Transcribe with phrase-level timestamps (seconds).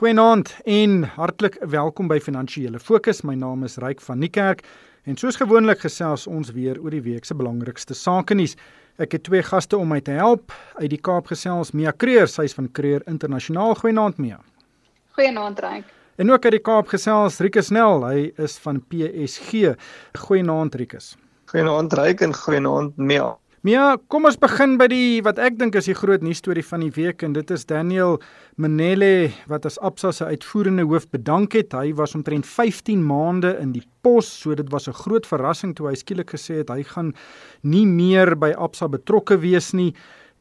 [0.00, 3.18] Goeienaand en hartlik welkom by Finansiële Fokus.
[3.20, 4.62] My naam is Ryk van Niekerk
[5.04, 8.54] en soos gewoonlik gesels ons weer oor die week se belangrikste sake nuus.
[8.96, 10.54] Ek het twee gaste om my te help.
[10.78, 13.76] Uit die Kaap gesels Mia Kreer, sy is van Kreer Internasionaal.
[13.82, 14.40] Goeienaand Mia.
[15.18, 15.92] Goeienaand Ryk.
[16.16, 19.74] En ook uit die Kaap gesels Rikus Nel, hy is van PSG.
[20.24, 21.12] Goeienaand Rikus.
[21.52, 23.34] Goeienaand Ryk en goeienaand Mia.
[23.60, 26.80] Mia, kom ons begin by die wat ek dink is die groot nuus storie van
[26.80, 28.14] die week en dit is Daniel
[28.56, 31.76] Manele wat as Absa se uitvoerende hoof bedank het.
[31.76, 35.90] Hy was omtrent 15 maande in die pos, so dit was 'n groot verrassing toe
[35.90, 37.12] hy skielik gesê het hy gaan
[37.62, 39.92] nie meer by Absa betrokke wees nie.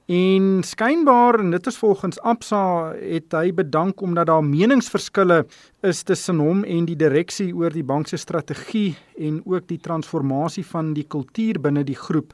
[0.08, 5.46] En skynbaar en dit is volgens Absa het hy bedank omdat daar meningsverskille
[5.84, 10.66] is tussen hom en die direksie oor die bank se strategie en ook die transformasie
[10.66, 12.34] van die kultuur binne die groep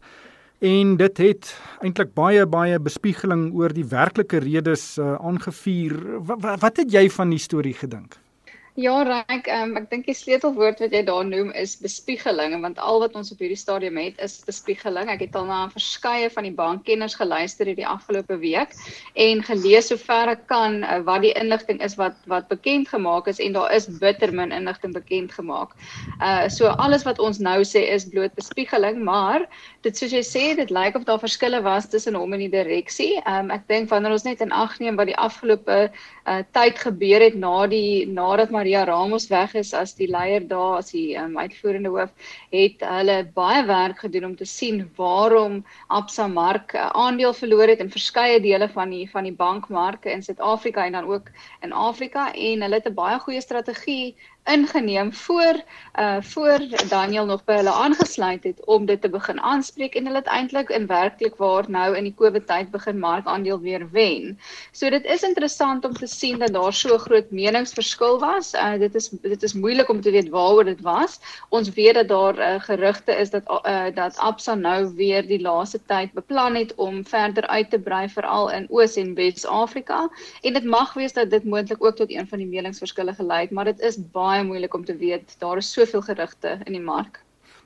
[0.60, 6.22] en dit het eintlik baie baie bespiegeling oor die werklike redes uh, aangevuur.
[6.26, 8.20] Wat, wat het jy van die storie gedink?
[8.76, 12.98] Ja, Ryk, um, ek dink die sleutelwoord wat jy daar noem is bespiegeling, want al
[13.00, 15.08] wat ons op hierdie stadium het is bespiegeling.
[15.14, 18.76] Ek het al na verskeie van die bankkenners geluister hierdie afgelope week
[19.16, 23.40] en gelees sover ek kan uh, wat die inligting is wat wat bekend gemaak is
[23.40, 25.72] en daar is bitter min inligting bekend gemaak.
[26.20, 29.48] Uh so alles wat ons nou sê is bloot bespiegeling, maar
[29.86, 33.20] dit soos jy sê, dit lyk of daar verskille was tussen hom en die direksie.
[33.30, 35.78] Um ek dink wanneer ons net in ag neem wat die afgelope
[36.26, 40.80] uh tyd gebeur het na die nadat Maria Ramos weg is as die leier daar
[40.80, 45.60] as die um, uitvoerende hoof het hulle baie werk gedoen om te sien waarom
[45.94, 50.26] Absa Mark uh, aandeel verloor het in verskeie dele van die van die bankmarke in
[50.26, 51.30] Suid-Afrika en dan ook
[51.62, 55.64] in Afrika en hulle het 'n baie goeie strategie ingeneem voor
[56.00, 60.18] uh voor Daniel nog by hulle aangesluit het om dit te begin aanspreek en hulle
[60.18, 64.40] het eintlik in werklik waar nou in die Covid tyd begin markandeel weer wen.
[64.72, 68.54] So dit is interessant om te sien dat daar so groot meningsverskil was.
[68.54, 71.20] Uh dit is dit is moeilik om te weet waaroor dit was.
[71.50, 75.80] Ons weet dat daar uh, gerugte is dat uh dat Absa nou weer die laaste
[75.86, 80.10] tyd beplan het om verder uit te brei veral in Oos en Wes-Afrika
[80.42, 83.52] en dit mag wees dat dit moontlik ook tot een van die meningsverskille gelei het,
[83.52, 85.38] maar dit is baie baie moeilik om te weet.
[85.40, 87.22] Daar is soveel gerugte in die mark.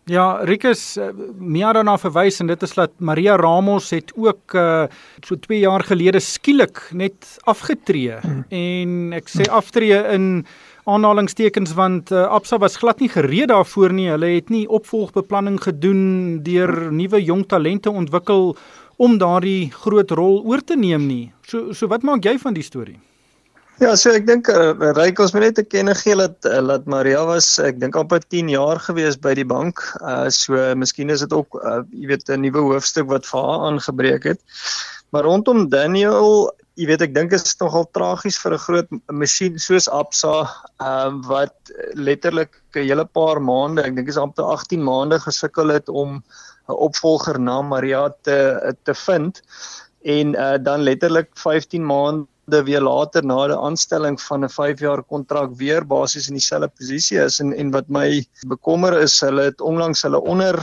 [0.09, 4.87] Ja, Rikus uh, Mia daarna verwys en dit is dat Maria Ramos het ook uh,
[5.21, 8.39] so 2 jaar gelede skielik net afgetree hmm.
[8.49, 10.47] en ek sê aftree in
[10.89, 14.07] aanhalingstekens want uh, Absa was glad nie gereed daarvoor nie.
[14.09, 18.55] Hulle het nie opvolgbeplanning gedoen deur nuwe jong talente ontwikkel
[18.97, 21.29] om daardie groot rol oor te neem nie.
[21.45, 22.97] So so wat maak jy van die storie?
[23.79, 26.87] Ja, so ek dink uh, Ryk ons moet net te kenne gee dat uh, dat
[26.91, 29.79] Maria was ek dink amper 10 jaar gewees by die bank.
[30.03, 33.61] Uh so miskien is dit ook uh, jy weet 'n nuwe hoofstuk wat vir haar
[33.69, 34.41] aangebreek het.
[35.15, 39.87] Maar rondom Daniel, jy weet ek dink is nogal tragies vir 'n groot masjien soos
[39.87, 40.35] Absa
[40.83, 45.87] uh wat letterlik 'n hele paar maande, ek dink is amper 18 maande gesukkel het
[45.87, 46.19] om
[46.67, 49.39] 'n opvolger na Maria te te vind
[50.03, 54.79] en uh dan letterlik 15 maande de weer later na die aanstelling van 'n 5
[54.79, 59.41] jaar kontrak weer basies in dieselfde posisie is en en wat my bekommer is hulle
[59.51, 60.59] het onlangs hulle onder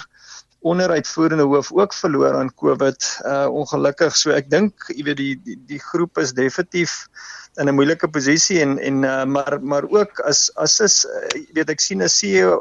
[0.72, 5.58] onderuitvoerende hoof ook verloor aan Covid uh ongelukkig so ek dink jy weet die, die
[5.74, 7.06] die groep is definitief
[7.56, 11.70] in 'n moeilike posisie en en uh, maar maar ook as as is uh, weet
[11.72, 12.58] ek sien 'n CEO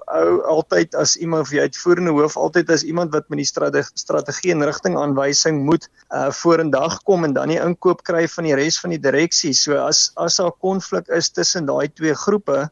[0.56, 4.64] altyd as iemand die uitvoerende hoof altyd as iemand wat met die strategie, strategie en
[4.64, 8.96] rigting aanwysing moet uh vorendag kom en dan die inkoop kry van die res van
[8.96, 9.54] die direksie.
[9.54, 12.70] So as as daar konflik is tussen daai twee groepe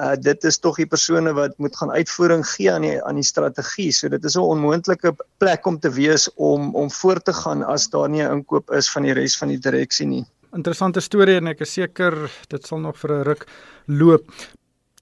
[0.00, 3.24] uh dit is tog die persone wat moet gaan uitvoering gee aan die aan die
[3.24, 3.92] strategie.
[3.92, 7.88] So dit is 'n onmoontlike plek om te wees om om voort te gaan as
[7.88, 10.24] daar nie 'n inkoop is van die res van die direksie nie
[10.56, 12.16] interessante storie en ek is seker
[12.52, 13.46] dit sal nog vir 'n ruk
[13.86, 14.24] loop.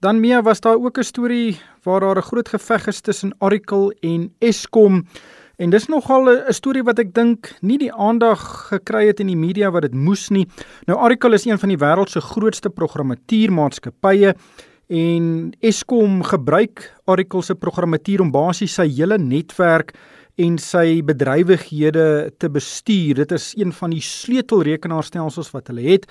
[0.01, 3.95] Dan meer was daar ook 'n storie waar daar 'n groot geveg is tussen Oracle
[4.01, 5.05] en Eskom
[5.57, 9.35] en dis nogal 'n storie wat ek dink nie die aandag gekry het in die
[9.35, 10.47] media wat dit moes nie.
[10.85, 14.35] Nou Oracle is een van die wêreld se grootste programmeermaatskappye
[14.91, 19.93] en Eskom gebruik Oracle se programmatuur om basies sy hele netwerk
[20.41, 23.21] en sy bedrywighede te bestuur.
[23.23, 26.09] Dit is een van die sleutelrekenaarstelsels wat hulle het.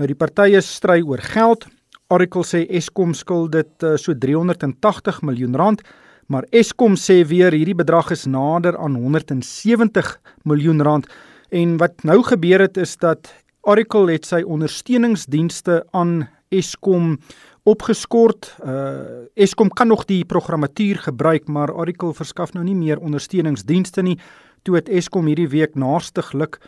[0.00, 1.66] Nou die partye stry oor geld.
[2.12, 5.84] Oracle sê Eskom skuld dit uh, so 380 miljoen rand,
[6.28, 10.12] maar Eskom sê weer hierdie bedrag is nader aan 170
[10.48, 11.08] miljoen rand.
[11.52, 13.32] En wat nou gebeur het is dat
[13.68, 17.16] Oracle het sy ondersteuningsdienste aan Eskom
[17.62, 18.56] opgeskort.
[18.64, 24.18] Uh Eskom kan nog die programmatuur gebruik, maar Oracle verskaf nou nie meer ondersteuningsdienste nie.
[24.62, 26.58] Toe het Eskom hierdie week naastiglik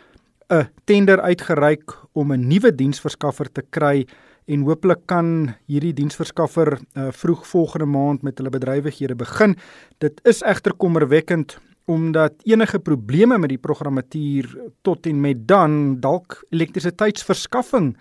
[0.49, 4.07] 'n tender uitgereik om 'n nuwe diensverskaffer te kry
[4.45, 9.55] en hooplik kan hierdie diensverskaffer uh, vroeg volgende maand met hulle bedrywighede begin.
[9.97, 16.43] Dit is egter kommerwekkend omdat enige probleme met die programmatuur tot en met dan dalk
[16.49, 17.97] elektrisiteitsverskaffing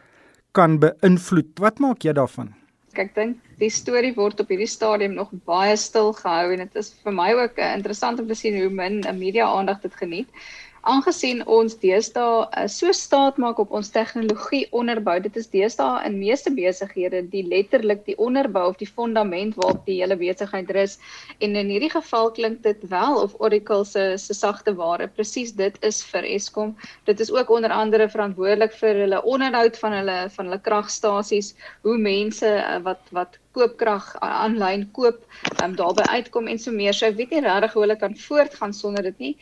[0.52, 1.58] kan beïnvloed.
[1.60, 2.63] Wat maak jy daarvan?
[2.98, 6.92] Ek dink die storie word op hierdie stadium nog baie stil gehou en dit is
[7.04, 10.44] vir my ook uh, interessant om te sien hoe min media aandag dit geniet
[10.90, 16.18] aangesien ons deesdae uh, so staat maak op ons tegnologie onderbou dit is deesdae in
[16.20, 20.98] meeste besighede die letterlik die onderbou of die fondament waarop die hele besigheid rus.
[21.40, 25.78] En in hierdie geval klink dit wel of Oracle se se sagte ware presies dit
[25.82, 26.74] is vir Eskom.
[27.08, 31.98] Dit is ook onder andere verantwoordelik vir hulle onderhoud van hulle van hulle kragstasies hoe
[31.98, 35.20] mense uh, wat wat koopkrag aanlyn koop
[35.62, 36.92] um, daarbey uitkom en so meer.
[36.92, 39.36] So ek weet nie regtig hoe hulle kan voortgaan sonder dit nie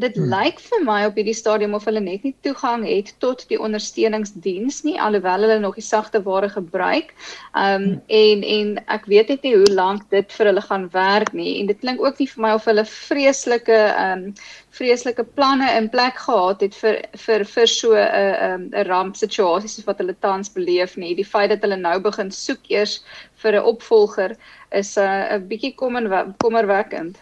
[0.00, 0.30] dit hmm.
[0.32, 4.80] lyk vir my op hierdie stadium of hulle net nie toegang het tot die ondersteuningsdiens
[4.86, 7.12] nie alhoewel hulle nog die sagte ware gebruik.
[7.52, 11.32] Ehm um, en en ek weet net nie hoe lank dit vir hulle gaan werk
[11.36, 14.34] nie en dit klink ook nie vir my of hulle vreeslike ehm um,
[14.72, 19.16] vreeslike planne in plek gehad het vir vir vir so 'n uh, 'n um, ramp
[19.16, 21.14] situasie soos wat hulle tans beleef nie.
[21.14, 23.02] Die feit dat hulle nou begin soek eers
[23.42, 24.36] vir 'n opvolger
[24.72, 27.18] is 'n uh, 'n bietjie kommer kommerwekkend.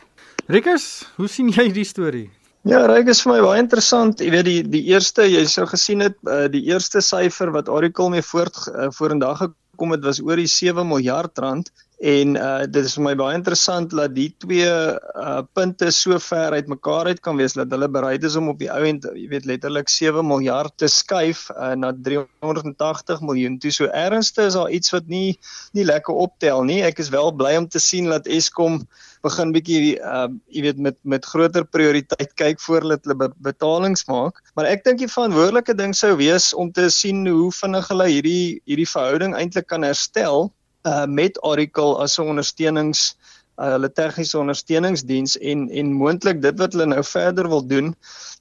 [0.47, 2.31] Rikus, hoe sien jy die storie?
[2.69, 4.21] Ja, reg is vir my baie interessant.
[4.21, 8.11] Jy weet die die eerste jy sou gesien het, uh, die eerste syfer wat Oracle
[8.13, 11.71] mee voort uh, vorendag gekom het was oor die 7 miljard rand
[12.01, 16.55] en uh, dit is vir my baie interessant dat die twee uh, punte so ver
[16.57, 19.27] uit mekaar uit kan wees dat hulle bereid is om op die ou end, jy
[19.29, 23.59] weet letterlik 7 miljard te skuif uh, na 380 miljoen.
[23.61, 25.37] Toe so ernstig is daar iets wat nie
[25.77, 26.79] nie lekker optel nie.
[26.87, 28.81] Ek is wel bly om te sien dat Eskom
[29.21, 34.41] begin bietjie uh jy weet met met groter prioriteit kyk voor hulle hulle betalings maak.
[34.57, 38.47] Maar ek dink die verantwoordelike ding sou wees om te sien hoe vinnig hulle hierdie
[38.65, 40.49] hierdie verhouding eintlik kan herstel
[40.89, 43.15] uh met Oracle as 'n ondersteunings
[43.61, 47.95] uh, hulle tegniese ondersteuningsdiens en en moontlik dit wat hulle nou verder wil doen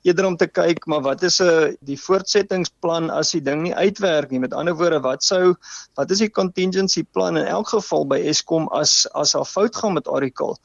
[0.08, 3.76] eerder om te kyk maar wat is 'n uh, die voortsettingsplan as die ding nie
[3.76, 4.40] uitwerk nie?
[4.40, 5.56] Met ander woorde wat sou
[5.96, 9.94] wat is die contingency plan in elk geval by Eskom as as daar fout gaan
[9.94, 10.56] met Oracle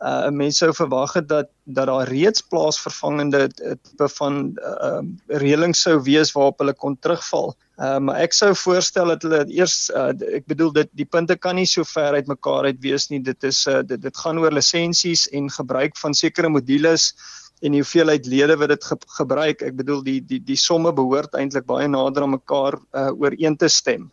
[0.00, 5.00] uh mense sou verwag het dat dat daar reeds plaasvervangende tipe van uh
[5.42, 7.52] reëlings sou wees waarop hulle kon terugval.
[7.76, 10.08] Uh maar ek sou voorstel dat hulle eers uh,
[10.38, 13.20] ek bedoel dit die punte kan nie so ver uit mekaar uit wees nie.
[13.20, 17.12] Dit is uh dit dit gaan oor lisensies en gebruik van sekere modules
[17.60, 19.62] en die hoeveelheid lede wat dit ge gebruik.
[19.68, 23.68] Ek bedoel die die die somme behoort eintlik baie nader aan mekaar uh ooreen te
[23.68, 24.08] stem.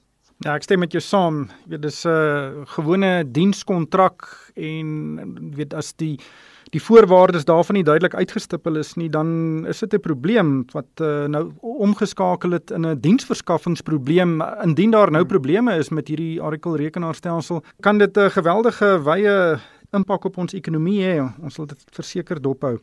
[0.45, 1.48] Ja, ek stem met jou saam.
[1.66, 6.19] Weet dis 'n uh, gewone dienskontrak en weet as die
[6.69, 11.25] die voorwaardes daarvan nie duidelik uitgestipel is nie, dan is dit 'n probleem wat uh,
[11.25, 14.44] nou omgeskakel het in 'n diensverskaffingsprobleem.
[14.63, 19.60] Indien daar nou probleme is met hierdie Oracle rekenaarstelsel, kan dit 'n geweldige wye
[19.92, 21.33] impak op ons ekonomie hê.
[21.42, 22.80] Ons sal dit verseker dophou.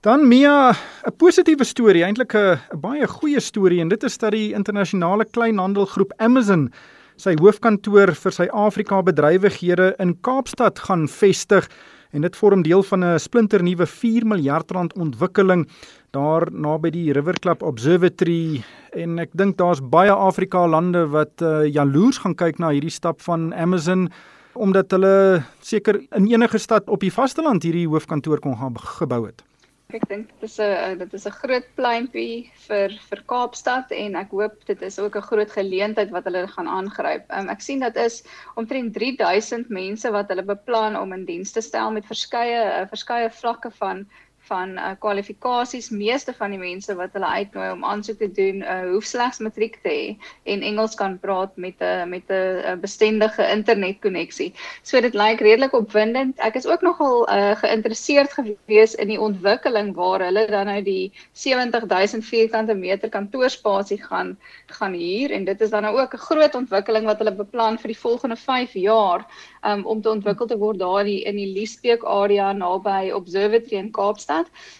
[0.00, 0.70] Dan Mia,
[1.06, 6.12] 'n positiewe storie, eintlik 'n baie goeie storie en dit is dat die internasionale kleinhandelgroep
[6.16, 6.72] Amazon
[7.16, 11.68] sy hoofkantoor vir sy Afrika bedrywighede in Kaapstad gaan vestig
[12.12, 15.66] en dit vorm deel van 'n splinternuwe 4 miljard rand ontwikkeling
[16.10, 21.64] daar naby die River Club Observatory en ek dink daar's baie Afrika lande wat uh,
[21.64, 24.08] jaloers gaan kyk na hierdie stap van Amazon
[24.54, 29.45] omdat hulle seker in enige stad op die vasteland hierdie hoofkantoor kon gaan gebou het.
[29.94, 34.32] Ek dink dit is 'n dit is 'n groot pleintjie vir vir Kaapstad en ek
[34.34, 37.30] hoop dit is ook 'n groot geleentheid wat hulle gaan aangryp.
[37.30, 38.24] Um, ek sien dat is
[38.56, 43.30] omtrent 3000 mense wat hulle beplan om in diens te stel met verskeie uh, verskeie
[43.30, 44.02] vlakke van
[44.48, 48.82] van uh, kwalifikasies meeste van die mense wat hulle uitnooi om aansoek te doen uh,
[48.92, 50.16] hoef slegs matriek te hê
[50.52, 54.52] en Engels kan praat met 'n uh, met 'n uh, bestendige internetkonneksie.
[54.82, 56.38] So dit lyk redelik opwindend.
[56.38, 61.12] Ek is ook nogal uh, geïnteresseerd gewees in die ontwikkeling waar hulle dan nou die
[61.32, 64.36] 70000 vierkante meter kantoorspasie gaan
[64.66, 67.88] gaan huur en dit is dan nou ook 'n groot ontwikkeling wat hulle beplan vir
[67.88, 69.26] die volgende 5 jaar
[69.64, 74.35] um, om te ontwikkel te word daar in die Liesbeek area naby Observatory in Kaapstad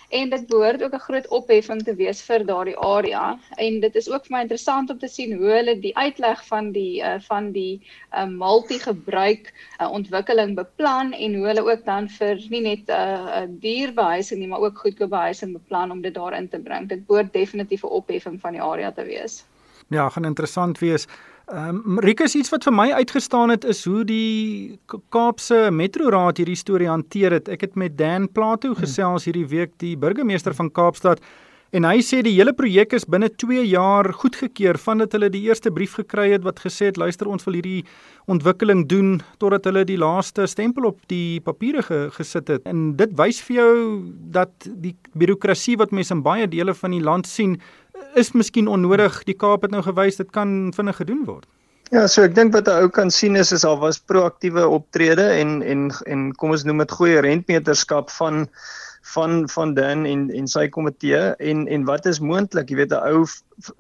[0.09, 4.09] en dit behoort ook 'n groot opheffing te wees vir daardie area en dit is
[4.11, 7.53] ook vir my interessant om te sien hoe hulle die uitleg van die uh, van
[7.53, 7.81] die
[8.13, 13.45] uh, multi-gebruik uh, ontwikkeling beplan en hoe hulle ook dan vir nie net 'n uh,
[13.49, 16.89] dierbehuising nie maar ook goedkoop behuising beplan om dit daarin te bring.
[16.89, 19.45] Dit behoort definitief 'n opheffing van die area te wees.
[19.89, 21.07] Ja, gaan interessant wees.
[21.47, 24.81] Ehm um, Rikus iets wat vir my uitgestaan het is hoe die
[25.15, 27.49] Kaapse Metroraad hierdie storie hanteer het.
[27.49, 28.81] Ek het met Dan Plato hmm.
[28.83, 31.23] gesels hierdie week, die burgemeester van Kaapstad
[31.75, 35.73] En hy sê die hele projek is binne 2 jaar goedgekeur vandat hulle die eerste
[35.75, 37.83] brief gekry het wat gesê het luister ons wil hierdie
[38.31, 42.63] ontwikkeling doen totdat hulle die laaste stempel op die papiere ge, gesit het.
[42.71, 43.73] En dit wys vir jou
[44.39, 47.59] dat die birokrasie wat mense in baie dele van die land sien
[48.15, 49.25] is miskien onnodig.
[49.25, 51.47] Die Kaap het nou gewys dit kan vinnig gedoen word.
[51.95, 55.27] Ja, so ek dink wat 'n ou kan sien is is al was proaktiewe optrede
[55.43, 58.49] en en en kom ons noem dit goeie rentmeterskap van
[59.07, 63.07] van van Dan en en sy komitee en en wat is moontlik jy weet 'n
[63.13, 63.23] ou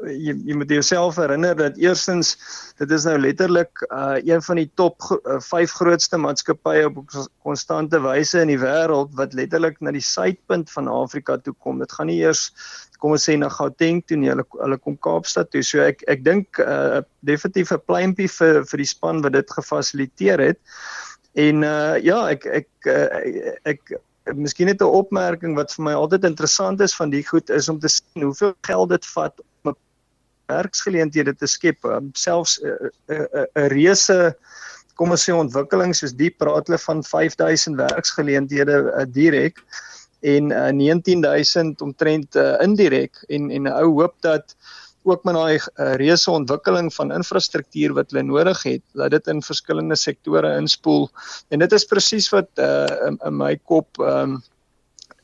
[0.06, 2.37] jy, jy moet jouself herinner dat eerstens
[2.78, 7.02] dit is nou letterlik uh een van die top 5 uh, grootste maatskappye op
[7.42, 11.92] konstante wyse in die wêreld wat letterlik na die suidpunt van Afrika toe kom dit
[11.92, 12.52] gaan nie eers
[13.00, 15.62] kom ons sê na Gauteng toe nie hulle hulle kom Kaapstad toe.
[15.62, 20.40] So ek ek dink uh definitief 'n pleintjie vir vir die span wat dit gefasiliteer
[20.40, 20.60] het.
[21.34, 23.08] En uh ja ek ek uh,
[23.64, 27.50] ek, ek miskien net 'n opmerking wat vir my altyd interessant is van die goed
[27.50, 29.34] is om te sien hoeveel geld dit vat
[29.64, 29.74] om
[30.46, 34.36] werksgeleenthede te skep, um, selfs 'n uh, 'n uh, uh, uh, reuse
[34.96, 39.60] kom ons sê ontwikkeling soos die praat hulle van 5000 werksgeleenthede uh, direk
[40.26, 44.56] en uh, 19000 omtrent uh, indirek en en 'n ou hoop dat
[45.06, 49.42] ook met daai uh, reuse ontwikkeling van infrastruktuur wat hulle nodig het, dat dit in
[49.42, 51.09] verskillende sektore inspoel.
[51.49, 54.42] En dit is presies wat uh, in, in my kop ehm um,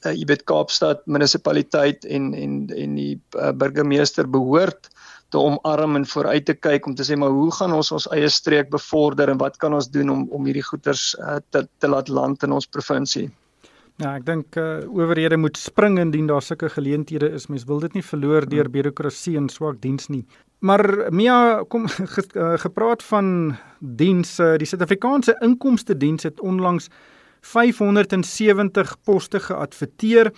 [0.06, 4.90] uh, jy weet Kaapstad munisipaliteit en en en die uh, burgemeester behoort
[5.32, 8.28] te omarm en vooruit te kyk om te sê maar hoe gaan ons ons eie
[8.28, 12.09] streek bevorder en wat kan ons doen om om hierdie goeders uh, te te laat
[12.09, 13.30] land in ons provinsie.
[14.02, 17.47] Ja, ek dink uh, owerhede moet spring indien daar sulke geleenthede is.
[17.52, 18.75] Mens wil dit nie verloor deur hmm.
[18.75, 20.25] birokrasie en swak diens nie.
[20.66, 24.56] Maar Mia kom ge, uh, gepraat van dienste.
[24.59, 26.90] Die Suid-Afrikaanse Inkomste Diens het onlangs
[27.47, 30.32] 570 poste geadverteer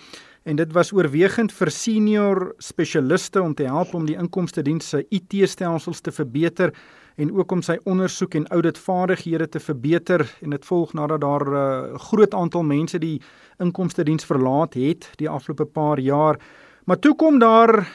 [0.45, 5.01] en dit was oorwegend vir senior spesialiste om te help om die inkomste diens se
[5.09, 6.73] IT-stelsels te verbeter
[7.15, 11.53] en ook om sy ondersoek en auditvaardighede te verbeter en dit volg nadat daar 'n
[11.53, 13.21] uh, eh, groot aantal mense die
[13.59, 16.39] inkomste diens verlaat het die afgelope paar jaar.
[16.85, 17.87] Maar toe kom daar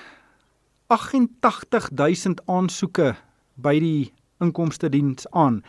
[0.87, 3.15] 88000 aansoeke
[3.55, 5.63] by die inkomste diens aan.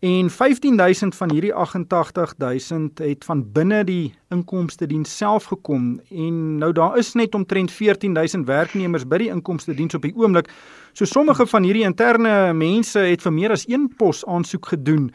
[0.00, 6.72] En 15000 van hierdie 88000 het van binne die inkomste diens self gekom en nou
[6.72, 10.48] daar is net omtrent 14000 werknemers by die inkomste diens op die oomblik.
[10.92, 15.10] So sommige van hierdie interne mense het vir meer as een pos aansoek gedoen.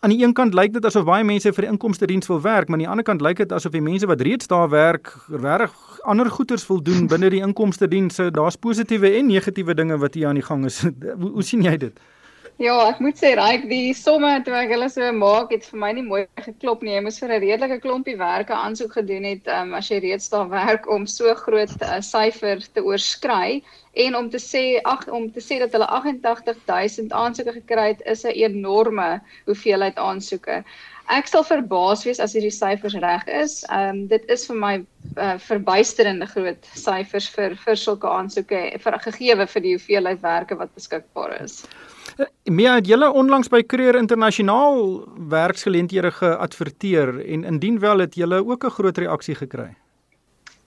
[0.00, 2.68] Aan die een kant lyk dit asof baie mense vir die inkomste diens wil werk,
[2.68, 5.74] maar aan die ander kant lyk dit asof die mense wat reeds daar werk, regtig
[6.06, 8.20] ander goeders wil doen binne die inkomste diens.
[8.32, 10.80] Daar's positiewe en negatiewe dinge wat hier aan die gang is.
[11.20, 11.98] hoe, hoe sien jy dit?
[12.58, 15.90] Ja, ek moet sê, raai die somme toe ek hulle so maak het vir my
[15.94, 16.96] nie mooi geklop nie.
[16.96, 20.48] Jy moes vir 'n redelike klompie werke aansoek gedoen het um, as jy reeds daar
[20.50, 23.60] werk om so groot uh, syfer te oorskry
[24.04, 28.24] en om te sê ag om te sê dat hulle 88000 aansoeke gekry het is
[28.26, 30.64] 'n enorme hoeveelheid aansoeke.
[31.18, 33.62] Ek sal verbaas wees as hierdie syfers reg is.
[33.70, 34.74] Ehm um, dit is vir my
[35.14, 40.74] uh, verbuisterende groot syfers vir vir sulke aansoeke vir gegee vir die hoeveelheid werke wat
[40.74, 41.62] beskikbaar is.
[42.50, 48.64] Mia het julle onlangs by Creer Internasionaal werksgeleenthede geadverteer en indien wel het julle ook
[48.64, 49.76] 'n groot reaksie gekry.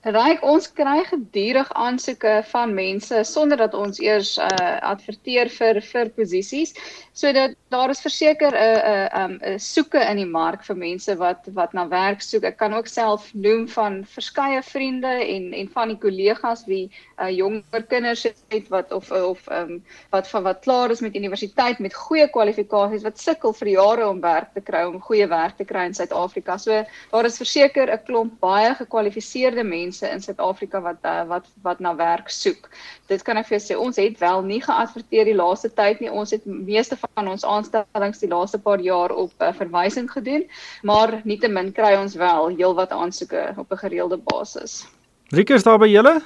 [0.02, 4.48] Ryk ons kry gedurig aansoeke van mense sonder dat ons eers uh,
[4.82, 6.74] adverteer vir vir posisies
[7.14, 11.72] sodat daar is verseker 'n 'n 'n soeke in die mark vir mense wat wat
[11.72, 12.42] na werk soek.
[12.44, 16.90] Ek kan ook self noem van verskeie vriende en en van die kollegas wie
[17.20, 21.78] uh, jonger kinders het wat of of um, wat van wat klaar is met universiteit
[21.78, 25.64] met goeie kwalifikasies wat sukkel vir jare om werk te kry om goeie werk te
[25.64, 26.58] kry in Suid-Afrika.
[26.58, 31.46] So daar is verseker 'n klomp baie gekwalifiseerde mense mense in Suid-Afrika wat uh, wat
[31.62, 32.68] wat na werk soek.
[33.08, 36.10] Dit kan ek vir jou sê, ons het wel nie geadverteer die laaste tyd nie.
[36.10, 40.46] Ons het meeste van ons aanstellings die laaste paar jaar op uh, verwysing gedoen,
[40.82, 44.86] maar nietemin kry ons wel heelwat aansoeke op 'n gereelde basis.
[45.30, 46.20] Rikus daar by julle?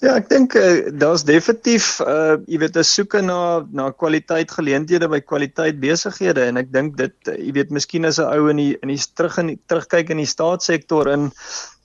[0.00, 5.10] Ja, ek dink uh, daar's definitief uh jy weet 'n soeke na na kwaliteit geleenthede
[5.12, 8.56] by kwaliteit besighede en ek dink dit uh, jy weet miskien as 'n ou in
[8.56, 11.28] die in die terug in die terugkyk in die staatssektor in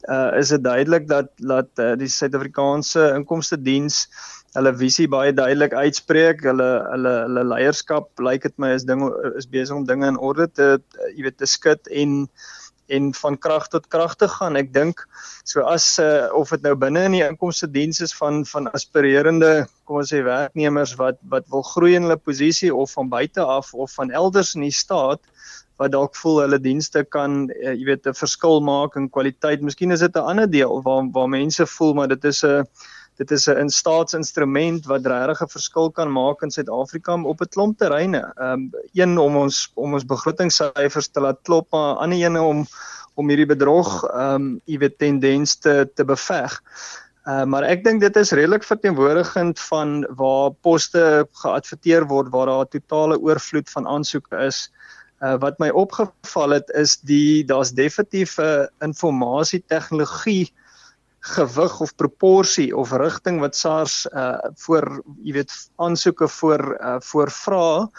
[0.08, 4.06] uh, is dit duidelik dat dat uh, die Suid-Afrikaanse inkomste diens
[4.56, 6.40] hulle visie baie duidelik uitspreek.
[6.48, 9.04] Hulle hulle hulle leierskap lyk dit my is ding
[9.36, 12.30] is besig om dinge in orde te uh, jy weet te skud en
[12.88, 14.58] en van krag tot krag te gaan.
[14.60, 15.06] Ek dink
[15.44, 19.66] so as uh, of dit nou binne in die inkomste diens is van van aspirerende
[19.86, 23.74] kom ons sê werknemers wat wat wil groei in hulle posisie of van buite af
[23.74, 25.22] of van elders in die staat
[25.82, 29.62] wat dalk voel hulle dienste kan uh, jy weet 'n verskil maak in kwaliteit.
[29.62, 32.64] Miskien is dit 'n ander deel waar waar mense voel maar dit is 'n
[33.18, 37.78] dit is 'n staatsinstrument wat regtig 'n verskil kan maak in Suid-Afrika op 'n klomp
[37.78, 38.34] terreine.
[38.36, 42.66] Ehm um, een om ons om ons begrotingssyfers te laat klop, maar ander ene om
[43.16, 46.62] om hierdie bedrog ehm um, jy weet tendens te te beveg.
[47.26, 52.66] Uh, maar ek dink dit is redelik verteenwoordigend van waar poste geadverteer word waar daar
[52.66, 54.70] 'n totale oorvloed van aansoeke is.
[55.22, 60.52] Uh, wat my opgeval het is die daar's definitief 'n uh, informasie tegnologie
[61.26, 67.32] gewig of proporsie of rigting wat SARS uh voor jy weet aansoeke voor uh voor
[67.32, 67.90] vra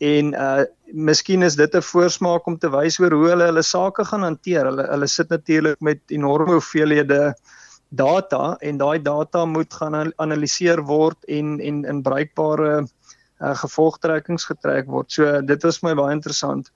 [0.00, 4.04] en uh miskien is dit 'n voorsmaak om te wys oor hoe hulle hulle sake
[4.04, 4.64] gaan hanteer.
[4.64, 7.34] Hulle hulle sit natuurlik met enorme hoeveelhede
[7.88, 12.86] data en daai data moet gaan analiseer word en en in bruikbare
[13.40, 15.12] uh, gevolgtrekkings getrek word.
[15.12, 16.70] So dit was my baie interessant.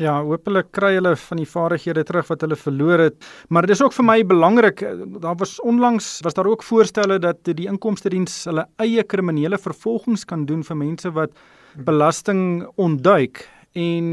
[0.00, 3.16] Ja, hopelik kry hulle van die vaardighede terug wat hulle verloor het.
[3.52, 4.80] Maar dis ook vir my belangrik,
[5.20, 10.24] daar was onlangs was daar ook voorstelle dat die inkomste diens hulle eie kriminele vervolgings
[10.24, 11.36] kan doen vir mense wat
[11.84, 13.44] belasting ontduik.
[13.76, 14.08] En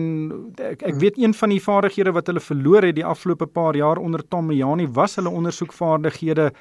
[0.64, 4.00] ek ek weet een van die vaardighede wat hulle verloor het die afgelope paar jaar
[4.00, 6.52] onder Tom Mejani was hulle ondersoekvaardighede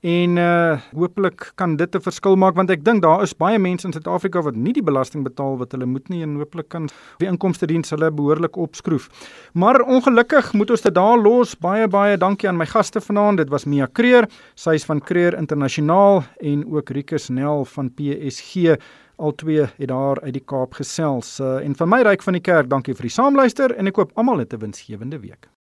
[0.00, 3.86] En uh hopelik kan dit 'n verskil maak want ek dink daar is baie mense
[3.86, 6.88] in Suid-Afrika wat nie die belasting betaal wat hulle moet nie en hopelik kan
[7.18, 9.08] die inkomste diens hulle behoorlik opskroef.
[9.54, 11.54] Maar ongelukkig moet ons dit daar los.
[11.54, 13.38] Baie baie dankie aan my gaste vanaand.
[13.38, 18.76] Dit was Mia Kreer, sy is van Kreer Internasionaal en ook Rikus Nel van PSG.
[19.16, 21.40] Al twee het daar uit die Kaap gesels.
[21.40, 24.12] Uh, en van my ryk van die kerk, dankie vir die saamluister en ek hoop
[24.14, 25.55] almal 'n winsgewende week.